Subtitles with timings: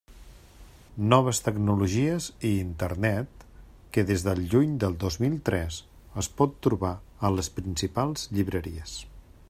[1.09, 3.45] Noves tecnologies i Internet,
[3.97, 5.79] que des del juny de dos mil tres
[6.23, 6.95] es pot trobar
[7.29, 8.97] a les principals llibreries.